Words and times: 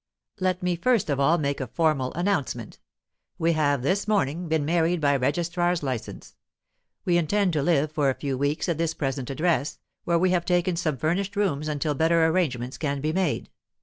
"Let 0.39 0.63
me 0.63 0.75
first 0.75 1.11
of 1.11 1.19
all 1.19 1.37
make 1.37 1.61
a 1.61 1.67
formal 1.67 2.11
announcement. 2.15 2.79
We 3.37 3.51
have 3.53 3.83
this 3.83 4.07
morning 4.07 4.47
been 4.49 4.65
married 4.65 4.99
by 4.99 5.15
registrar's 5.15 5.83
licence. 5.83 6.35
We 7.05 7.19
intend 7.19 7.53
to 7.53 7.61
live 7.61 7.91
for 7.91 8.09
a 8.09 8.15
few 8.15 8.35
weeks 8.35 8.67
at 8.67 8.79
this 8.79 8.95
present 8.95 9.29
address, 9.29 9.77
where 10.03 10.17
we 10.17 10.31
have 10.31 10.43
taken 10.45 10.75
some 10.75 10.97
furnished 10.97 11.35
rooms 11.35 11.67
until 11.67 11.93
better 11.93 12.25
arrangements 12.25 12.79
can 12.79 12.99
be 12.99 13.13
made. 13.13 13.51